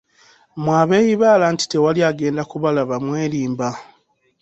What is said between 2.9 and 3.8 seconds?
mwerimba.